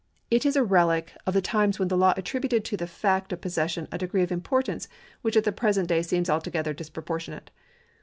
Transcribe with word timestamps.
It 0.31 0.47
is 0.47 0.55
a 0.55 0.63
relic 0.63 1.13
of 1.27 1.35
the 1.35 1.43
times 1.43 1.77
when 1.77 1.89
the 1.89 1.95
law 1.95 2.15
attributed 2.17 2.65
to 2.65 2.75
the 2.75 2.87
fact 2.87 3.31
of 3.31 3.39
possession 3.41 3.87
a 3.91 3.99
degree 3.99 4.23
of 4.23 4.31
importance 4.31 4.87
which 5.21 5.37
at 5.37 5.43
the 5.43 5.51
present 5.51 5.87
day 5.89 6.01
seems 6.01 6.27
alto 6.27 6.49
gether 6.49 6.73
disproportionate. 6.73 7.51